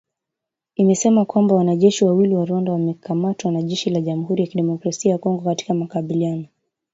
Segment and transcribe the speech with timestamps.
[0.75, 5.41] Imesema kwamba wanajeshi wawili wa Rwanda wamekamatwa na jeshi la Jamhuri ya kidemokrasia ya Kongo
[5.45, 6.45] katika makabiliano.